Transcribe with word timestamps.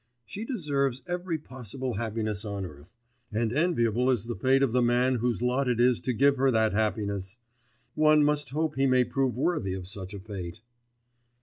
She 0.25 0.45
deserves 0.45 1.03
every 1.05 1.37
possible 1.37 1.93
happiness 1.93 2.43
on 2.43 2.65
earth, 2.65 2.91
and 3.31 3.53
enviable 3.53 4.09
is 4.09 4.25
the 4.25 4.35
fate 4.35 4.63
of 4.63 4.71
the 4.71 4.81
man 4.81 5.17
whose 5.17 5.43
lot 5.43 5.69
it 5.69 5.79
is 5.79 5.99
to 5.99 6.11
give 6.11 6.37
her 6.37 6.49
that 6.49 6.73
happiness! 6.73 7.37
One 7.93 8.23
must 8.23 8.49
hope 8.49 8.77
he 8.77 8.87
may 8.87 9.03
prove 9.03 9.37
worthy 9.37 9.75
of 9.75 9.87
such 9.87 10.15
a 10.15 10.19
fate. 10.19 10.61